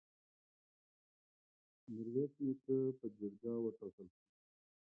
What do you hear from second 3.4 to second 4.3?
وټاکل شو.